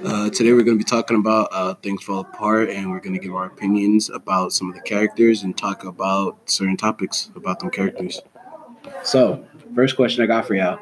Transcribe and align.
today 0.00 0.52
we're 0.52 0.62
going 0.62 0.78
to 0.78 0.82
be 0.82 0.88
talking 0.88 1.18
about 1.18 1.48
uh, 1.52 1.74
Things 1.74 2.02
Fall 2.02 2.20
Apart, 2.20 2.70
and 2.70 2.90
we're 2.90 3.00
going 3.00 3.12
to 3.12 3.18
give 3.18 3.34
our 3.34 3.44
opinions 3.46 4.08
about 4.08 4.52
some 4.52 4.70
of 4.70 4.74
the 4.74 4.80
characters 4.80 5.42
and 5.42 5.56
talk 5.56 5.84
about 5.84 6.48
certain 6.48 6.76
topics 6.76 7.30
about 7.36 7.60
them 7.60 7.70
characters. 7.70 8.20
So, 9.02 9.44
first 9.74 9.96
question 9.96 10.24
I 10.24 10.26
got 10.26 10.46
for 10.46 10.54
y'all: 10.54 10.78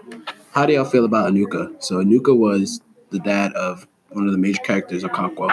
How 0.53 0.67
do 0.67 0.73
y'all 0.73 0.85
feel 0.85 1.05
about 1.05 1.33
Unoka? 1.33 1.83
So, 1.83 1.97
Unoka 1.97 2.37
was 2.37 2.81
the 3.11 3.19
dad 3.19 3.53
of 3.55 3.89
one 4.11 4.27
of 4.27 4.33
the 4.33 4.39
major 4.39 4.63
characters 4.63 5.03
of 5.03 5.11
Okonkwo. 5.11 5.49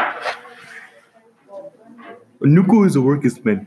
Unoka 2.41 2.85
is 2.85 2.95
a 2.95 3.01
workers 3.01 3.43
man. 3.43 3.65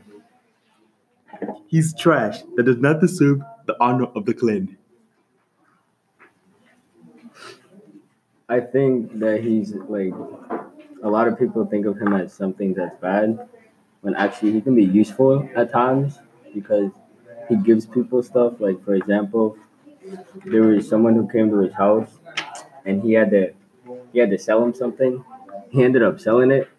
He's 1.67 1.93
trash 1.93 2.39
that 2.55 2.63
does 2.63 2.77
not 2.77 3.01
deserve 3.01 3.41
the 3.65 3.75
honor 3.81 4.05
of 4.15 4.25
the 4.25 4.33
clan. 4.33 4.77
I 8.49 8.59
think 8.59 9.19
that 9.19 9.41
he's 9.41 9.73
like 9.75 10.13
a 11.03 11.09
lot 11.09 11.27
of 11.27 11.37
people 11.39 11.65
think 11.65 11.85
of 11.85 11.97
him 11.97 12.13
as 12.13 12.33
something 12.33 12.73
that's 12.73 12.95
bad, 12.99 13.47
when 14.01 14.15
actually 14.15 14.53
he 14.53 14.61
can 14.61 14.75
be 14.75 14.83
useful 14.85 15.47
at 15.55 15.71
times 15.71 16.19
because 16.53 16.91
he 17.49 17.55
gives 17.57 17.85
people 17.85 18.23
stuff. 18.23 18.59
Like 18.59 18.83
for 18.83 18.95
example, 18.95 19.57
there 20.45 20.63
was 20.63 20.89
someone 20.89 21.15
who 21.15 21.27
came 21.29 21.49
to 21.51 21.59
his 21.59 21.73
house 21.73 22.09
and 22.85 23.03
he 23.03 23.13
had 23.13 23.31
to 23.31 23.53
he 24.13 24.19
had 24.19 24.29
to 24.31 24.37
sell 24.39 24.63
him 24.63 24.73
something. 24.73 25.23
He 25.69 25.83
ended 25.83 26.03
up 26.03 26.19
selling 26.19 26.51
it, 26.51 26.69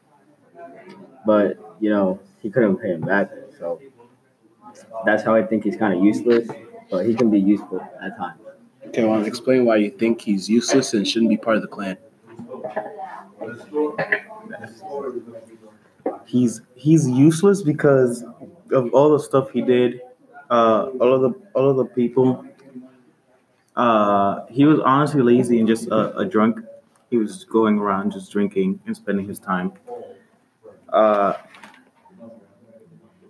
but 1.26 1.58
you 1.80 1.90
know 1.90 2.18
he 2.42 2.50
couldn't 2.50 2.76
pay 2.78 2.90
him 2.90 3.02
back. 3.02 3.30
So 3.58 3.80
that's 5.04 5.22
how 5.22 5.34
I 5.34 5.42
think 5.42 5.64
he's 5.64 5.76
kind 5.76 5.94
of 5.96 6.02
useless, 6.04 6.48
but 6.90 7.06
he 7.06 7.14
can 7.14 7.30
be 7.30 7.40
useful 7.40 7.80
at 8.02 8.16
times. 8.16 8.40
Okay, 8.90 9.04
well, 9.04 9.24
explain 9.24 9.64
why 9.64 9.76
you 9.76 9.88
think 9.88 10.20
he's 10.20 10.50
useless 10.50 10.94
and 10.94 11.06
shouldn't 11.06 11.28
be 11.28 11.36
part 11.36 11.54
of 11.54 11.62
the 11.62 11.68
clan. 11.68 11.96
He's 16.26 16.60
he's 16.74 17.08
useless 17.08 17.62
because 17.62 18.24
of 18.72 18.92
all 18.92 19.10
the 19.12 19.20
stuff 19.20 19.52
he 19.52 19.62
did. 19.62 20.00
Uh, 20.50 20.88
all 21.00 21.14
of 21.14 21.22
the 21.22 21.40
all 21.54 21.70
of 21.70 21.76
the 21.76 21.84
people. 21.84 22.44
Uh, 23.76 24.44
he 24.46 24.64
was 24.64 24.80
honestly 24.80 25.22
lazy 25.22 25.60
and 25.60 25.68
just 25.68 25.86
a, 25.86 26.16
a 26.18 26.24
drunk. 26.24 26.58
He 27.10 27.16
was 27.16 27.44
going 27.44 27.78
around 27.78 28.10
just 28.10 28.32
drinking 28.32 28.80
and 28.86 28.96
spending 28.96 29.24
his 29.24 29.38
time. 29.38 29.72
Uh, 30.92 31.34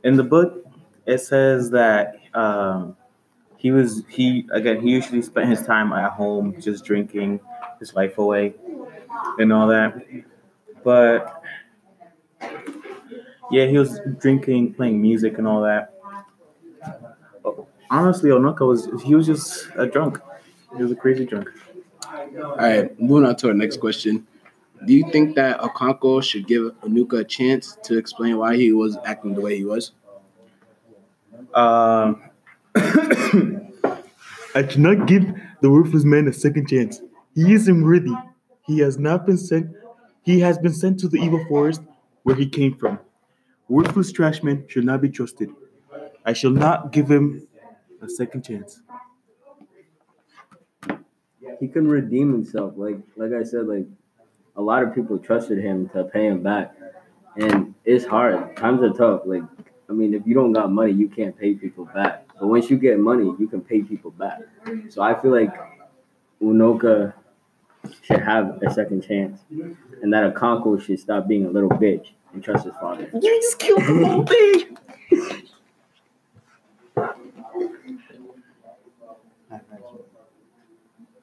in 0.04 0.16
the 0.16 0.24
book, 0.24 0.64
it 1.04 1.18
says 1.18 1.70
that 1.72 2.16
um, 2.32 2.96
he 3.60 3.70
was 3.70 4.02
he 4.08 4.46
again 4.52 4.80
he 4.80 4.88
usually 4.88 5.20
spent 5.20 5.50
his 5.50 5.62
time 5.66 5.92
at 5.92 6.12
home 6.12 6.58
just 6.58 6.82
drinking 6.82 7.38
his 7.78 7.94
life 7.94 8.16
away 8.16 8.54
and 9.38 9.52
all 9.52 9.68
that. 9.68 10.02
But 10.82 11.42
yeah, 13.50 13.66
he 13.66 13.76
was 13.76 14.00
drinking, 14.18 14.72
playing 14.74 15.02
music 15.02 15.36
and 15.36 15.46
all 15.46 15.60
that. 15.62 15.92
Honestly, 17.90 18.30
Unoka 18.30 18.66
was 18.66 18.88
he 19.04 19.14
was 19.14 19.26
just 19.26 19.68
a 19.76 19.86
drunk. 19.86 20.20
He 20.74 20.82
was 20.82 20.90
a 20.92 20.96
crazy 20.96 21.26
drunk. 21.26 21.48
All 22.42 22.56
right, 22.56 22.98
moving 22.98 23.28
on 23.28 23.36
to 23.36 23.48
our 23.48 23.54
next 23.54 23.78
question. 23.78 24.26
Do 24.86 24.94
you 24.94 25.04
think 25.12 25.36
that 25.36 25.60
Okonkwo 25.60 26.22
should 26.22 26.46
give 26.46 26.72
Unoka 26.80 27.20
a 27.20 27.24
chance 27.24 27.76
to 27.84 27.98
explain 27.98 28.38
why 28.38 28.56
he 28.56 28.72
was 28.72 28.96
acting 29.04 29.34
the 29.34 29.42
way 29.42 29.58
he 29.58 29.66
was? 29.66 29.92
Um, 31.52 32.29
I 34.54 34.62
cannot 34.62 35.06
give 35.06 35.24
the 35.60 35.70
worthless 35.70 36.04
man 36.04 36.28
a 36.28 36.32
second 36.32 36.68
chance. 36.68 37.00
He 37.34 37.52
isn't 37.52 37.84
worthy. 37.84 38.14
He 38.66 38.78
has 38.80 38.98
not 38.98 39.26
been 39.26 39.38
sent. 39.38 39.70
He 40.22 40.40
has 40.40 40.58
been 40.58 40.74
sent 40.74 41.00
to 41.00 41.08
the 41.08 41.18
evil 41.18 41.44
forest 41.48 41.82
where 42.22 42.36
he 42.36 42.48
came 42.48 42.76
from. 42.76 42.98
Worthless 43.68 44.12
trash 44.12 44.42
man 44.42 44.64
should 44.68 44.84
not 44.84 45.00
be 45.00 45.08
trusted. 45.08 45.50
I 46.24 46.32
shall 46.32 46.50
not 46.50 46.92
give 46.92 47.10
him 47.10 47.46
a 48.02 48.08
second 48.08 48.44
chance. 48.44 48.82
He 51.58 51.68
can 51.68 51.88
redeem 51.88 52.32
himself. 52.32 52.74
Like 52.76 52.98
like 53.16 53.32
I 53.32 53.42
said, 53.42 53.66
like 53.66 53.86
a 54.56 54.62
lot 54.62 54.82
of 54.82 54.94
people 54.94 55.18
trusted 55.18 55.58
him 55.58 55.88
to 55.90 56.04
pay 56.04 56.26
him 56.26 56.42
back, 56.42 56.74
and 57.36 57.74
it's 57.84 58.04
hard. 58.04 58.56
Times 58.56 58.82
are 58.82 58.92
tough. 58.92 59.22
Like 59.26 59.42
I 59.88 59.92
mean, 59.92 60.14
if 60.14 60.26
you 60.26 60.34
don't 60.34 60.52
got 60.52 60.72
money, 60.72 60.92
you 60.92 61.08
can't 61.08 61.36
pay 61.36 61.54
people 61.54 61.84
back. 61.86 62.26
But 62.40 62.46
once 62.46 62.70
you 62.70 62.78
get 62.78 62.98
money, 62.98 63.32
you 63.38 63.46
can 63.46 63.60
pay 63.60 63.82
people 63.82 64.10
back. 64.12 64.40
So 64.88 65.02
I 65.02 65.14
feel 65.20 65.30
like 65.30 65.52
Unoka 66.42 67.12
should 68.02 68.20
have 68.20 68.62
a 68.62 68.72
second 68.72 69.02
chance, 69.02 69.40
and 70.02 70.12
that 70.12 70.34
Okonkwo 70.34 70.80
should 70.80 70.98
stop 70.98 71.28
being 71.28 71.44
a 71.44 71.50
little 71.50 71.68
bitch 71.68 72.08
and 72.32 72.42
trust 72.42 72.64
his 72.64 72.74
father. 72.80 73.10
You 73.12 73.40
just 73.42 73.58
killed 73.58 73.82
the 73.82 74.06
whole 74.06 74.24
thing. 74.24 74.76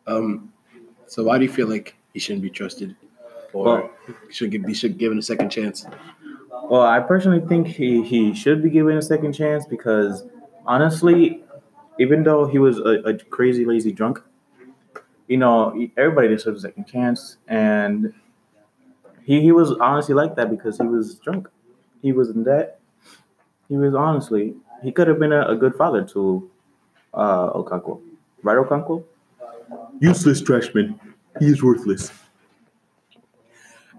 Um, 0.05 0.53
so 1.07 1.23
why 1.23 1.38
do 1.38 1.44
you 1.44 1.49
feel 1.51 1.67
like 1.67 1.95
he 2.13 2.19
shouldn't 2.19 2.41
be 2.44 2.49
trusted, 2.49 2.95
or 3.53 3.66
Well- 3.66 3.89
should 4.29 4.51
give, 4.51 4.66
be 4.66 4.73
should 4.73 4.97
given 4.97 5.17
a 5.17 5.22
second 5.22 5.49
chance? 5.49 5.85
Well, 6.69 6.81
I 6.81 6.99
personally 6.99 7.41
think 7.47 7.67
he, 7.67 8.03
he 8.03 8.34
should 8.34 8.61
be 8.61 8.69
given 8.69 8.97
a 8.97 9.01
second 9.01 9.34
chance 9.34 9.66
because 9.66 10.25
honestly, 10.67 11.44
even 12.00 12.23
though 12.23 12.45
he 12.45 12.59
was 12.59 12.78
a, 12.79 13.01
a 13.05 13.17
crazy 13.17 13.66
lazy 13.66 13.91
drunk, 13.91 14.22
you 15.28 15.38
know, 15.38 15.73
everybody 15.97 16.28
deserves 16.28 16.63
a 16.63 16.67
second 16.67 16.85
chance. 16.85 17.38
And 17.47 18.13
he, 19.23 19.41
he 19.41 19.51
was 19.51 19.72
honestly 19.79 20.13
like 20.13 20.35
that 20.35 20.50
because 20.50 20.78
he 20.78 20.85
was 20.85 21.16
drunk. 21.16 21.47
He 22.01 22.11
was 22.11 22.29
in 22.29 22.44
debt. 22.44 22.79
He 23.67 23.75
was 23.75 23.95
honestly, 23.95 24.55
he 24.83 24.91
could 24.91 25.07
have 25.07 25.19
been 25.19 25.33
a, 25.33 25.47
a 25.47 25.55
good 25.55 25.75
father 25.75 26.03
to 26.05 26.50
uh, 27.13 27.51
Okonkwo. 27.51 27.99
Right, 28.44 28.57
Okonkwo? 28.57 29.03
Useless 29.99 30.41
trashman. 30.41 30.99
He 31.39 31.47
is 31.47 31.63
worthless. 31.63 32.11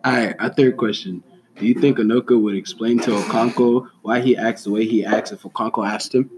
All 0.05 0.13
right, 0.13 0.35
our 0.39 0.49
third 0.49 0.77
question. 0.77 1.23
Do 1.57 1.67
you 1.67 1.75
think 1.75 1.99
Unoka 1.99 2.41
would 2.41 2.55
explain 2.55 3.01
to 3.01 3.11
Okonkwo 3.11 3.91
why 4.03 4.21
he 4.21 4.37
acts 4.37 4.65
the 4.65 4.71
way 4.71 4.87
he 4.87 5.05
acts 5.05 5.33
if 5.33 5.43
Okonkwo 5.43 5.87
asked 5.87 6.15
him? 6.15 6.31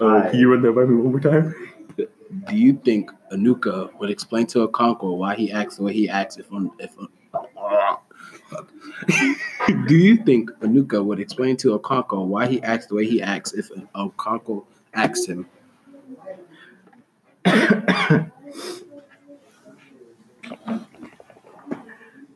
Uh, 0.00 0.30
can 0.30 0.38
you 0.38 0.50
run 0.50 0.62
that 0.62 0.72
by 0.72 0.84
me 0.84 0.94
one 0.94 1.10
more 1.10 1.20
time? 1.20 1.54
Do 1.96 2.56
you 2.56 2.74
think 2.74 3.10
Unoka 3.32 3.92
would 3.98 4.10
explain 4.10 4.46
to 4.48 4.68
Okonkwo 4.68 5.16
why 5.16 5.34
he 5.34 5.50
acts 5.50 5.76
the 5.76 5.82
way 5.82 5.92
he 5.92 6.08
acts 6.08 6.36
if 6.36 6.46
if 6.78 6.94
Do 9.88 9.96
you 9.96 10.16
think 10.18 10.50
Unoka 10.60 11.04
would 11.04 11.18
explain 11.18 11.56
to 11.58 11.78
Okonkwo 11.78 12.26
why 12.26 12.46
he 12.46 12.62
acts 12.62 12.86
the 12.86 12.94
way 12.94 13.06
he 13.06 13.20
acts 13.20 13.52
if 13.54 13.70
Okonkwo 13.94 14.64
asked 14.94 15.28
him? 15.28 15.46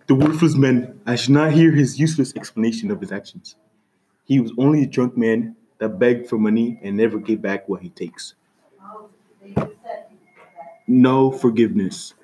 The 0.08 0.16
worthless 0.16 0.56
man, 0.56 1.00
I 1.06 1.16
should 1.16 1.32
not 1.32 1.52
hear 1.52 1.70
his 1.70 1.98
useless 1.98 2.34
explanation 2.36 2.90
of 2.90 3.00
his 3.00 3.12
actions. 3.12 3.56
He 4.24 4.40
was 4.40 4.52
only 4.58 4.82
a 4.82 4.86
drunk 4.86 5.16
man 5.16 5.56
that 5.82 5.98
begged 5.98 6.28
for 6.28 6.38
money 6.38 6.78
and 6.84 6.96
never 6.96 7.18
gave 7.18 7.42
back 7.42 7.68
what 7.68 7.82
he 7.82 7.88
takes. 7.88 8.34
No 10.86 11.32
forgiveness. 11.32 12.14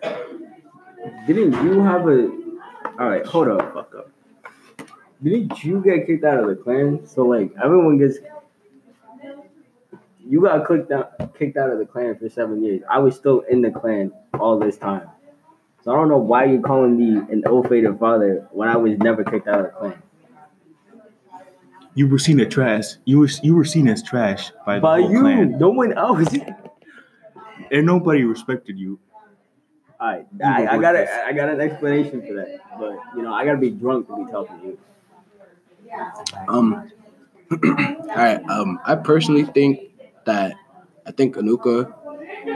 Didn't 1.26 1.54
you 1.64 1.80
have 1.80 2.06
a? 2.06 2.30
All 3.00 3.08
right, 3.08 3.26
hold 3.26 3.48
up, 3.48 3.74
fuck 3.74 3.92
up. 3.96 4.10
Didn't 5.20 5.64
you 5.64 5.82
get 5.82 6.06
kicked 6.06 6.22
out 6.22 6.38
of 6.38 6.46
the 6.46 6.54
clan? 6.54 7.04
So 7.04 7.26
like 7.26 7.50
everyone 7.60 7.98
gets. 7.98 8.18
You 10.24 10.42
got 10.42 10.68
kicked 10.68 10.92
out, 10.92 11.36
kicked 11.36 11.56
out 11.56 11.70
of 11.70 11.80
the 11.80 11.86
clan 11.86 12.16
for 12.16 12.28
seven 12.28 12.62
years. 12.62 12.82
I 12.88 13.00
was 13.00 13.16
still 13.16 13.40
in 13.50 13.62
the 13.62 13.72
clan 13.72 14.12
all 14.38 14.60
this 14.60 14.76
time. 14.76 15.08
So 15.82 15.90
I 15.90 15.96
don't 15.96 16.08
know 16.08 16.18
why 16.18 16.44
you're 16.44 16.62
calling 16.62 16.96
me 16.96 17.16
an 17.32 17.42
ill-fated 17.44 17.98
father 17.98 18.46
when 18.52 18.68
I 18.68 18.76
was 18.76 18.96
never 18.98 19.24
kicked 19.24 19.48
out 19.48 19.58
of 19.58 19.66
the 19.66 19.72
clan. 19.72 20.02
You 21.98 22.06
were 22.06 22.20
seen 22.20 22.38
as 22.38 22.54
trash. 22.54 22.84
You 23.06 23.18
were 23.18 23.28
you 23.42 23.56
were 23.56 23.64
seen 23.64 23.88
as 23.88 24.04
trash 24.04 24.52
by 24.64 24.76
the 24.76 24.80
By 24.80 25.00
whole 25.00 25.10
you, 25.10 25.20
clan, 25.20 25.58
no 25.58 25.70
one 25.70 25.92
else. 25.94 26.28
and 27.72 27.84
nobody 27.84 28.22
respected 28.22 28.78
you. 28.78 29.00
All 29.98 30.06
right, 30.06 30.26
I, 30.44 30.76
I 30.76 30.78
got 30.78 30.94
a, 30.94 31.26
I 31.26 31.32
got 31.32 31.48
an 31.48 31.60
explanation 31.60 32.24
for 32.24 32.34
that, 32.34 32.60
but 32.78 32.94
you 33.16 33.22
know 33.22 33.34
I 33.34 33.44
gotta 33.44 33.58
be 33.58 33.70
drunk 33.70 34.06
to 34.06 34.24
be 34.24 34.30
talking 34.30 34.60
to 34.60 34.66
you. 34.66 34.78
Um, 36.46 36.88
all 37.50 38.14
right. 38.14 38.48
Um, 38.48 38.78
I 38.86 38.94
personally 38.94 39.46
think 39.46 39.90
that 40.24 40.54
I 41.04 41.10
think 41.10 41.34
Unoka 41.34 41.92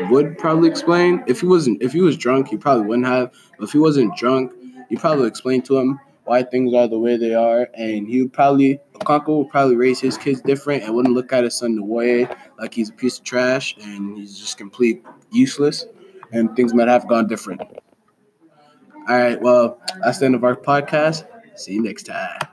would 0.09 0.39
probably 0.39 0.71
explain 0.71 1.25
if 1.27 1.41
he 1.41 1.47
wasn't 1.47 1.83
if 1.83 1.93
he 1.93 2.01
was 2.01 2.17
drunk 2.17 2.47
he 2.47 2.57
probably 2.57 2.87
wouldn't 2.87 3.09
have 3.09 3.33
but 3.59 3.65
if 3.65 3.73
he 3.73 3.79
wasn't 3.79 4.17
drunk 4.17 4.53
he 4.89 4.95
probably 4.95 5.27
explain 5.27 5.63
to 5.63 5.79
him 5.79 5.99
why 6.25 6.43
things 6.43 6.75
are 6.75 6.89
the 6.89 6.99
way 6.99 7.17
they 7.17 7.35
are 7.35 7.69
and 7.75 8.07
he 8.09 8.23
would 8.23 8.33
probably 8.33 8.81
Okonkwo 8.95 9.39
would 9.39 9.51
probably 9.51 9.77
raise 9.77 10.01
his 10.01 10.17
kids 10.17 10.41
different 10.43 10.85
and 10.85 10.95
wouldn't 10.95 11.15
look 11.15 11.33
at 11.33 11.45
his 11.45 11.57
son 11.57 11.75
the 11.77 11.85
way 11.85 12.27
like 12.59 12.75
he's 12.75 12.91
a 12.91 12.93
piece 12.95 13.19
of 13.19 13.25
trash 13.25 13.75
and 13.83 14.17
he's 14.19 14.39
just 14.39 14.57
complete 14.59 15.05
useless 15.33 15.87
and 16.33 16.55
things 16.57 16.75
might 16.75 16.89
have 16.89 17.09
gone 17.09 17.27
different 17.27 17.61
All 19.09 19.17
right. 19.17 19.41
Well, 19.41 19.81
that's 20.03 20.19
the 20.19 20.27
end 20.27 20.35
of 20.35 20.45
our 20.45 20.57
podcast. 20.57 21.27
See 21.59 21.75
you 21.75 21.83
next 21.83 22.05
time. 22.05 22.49